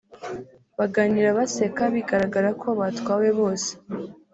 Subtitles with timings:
[0.77, 3.69] baganira baseka bigaragara ko batwawe bose